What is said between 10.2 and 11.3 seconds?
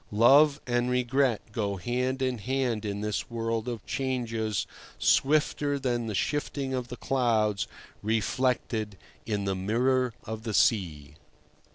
of the sea.